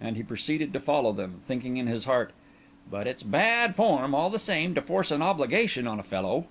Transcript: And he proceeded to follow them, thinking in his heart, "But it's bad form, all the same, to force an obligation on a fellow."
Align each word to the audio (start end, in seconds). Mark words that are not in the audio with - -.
And 0.00 0.16
he 0.16 0.22
proceeded 0.22 0.72
to 0.72 0.78
follow 0.78 1.12
them, 1.12 1.40
thinking 1.48 1.78
in 1.78 1.88
his 1.88 2.04
heart, 2.04 2.32
"But 2.88 3.08
it's 3.08 3.24
bad 3.24 3.74
form, 3.74 4.14
all 4.14 4.30
the 4.30 4.38
same, 4.38 4.72
to 4.76 4.80
force 4.80 5.10
an 5.10 5.20
obligation 5.20 5.88
on 5.88 5.98
a 5.98 6.04
fellow." 6.04 6.46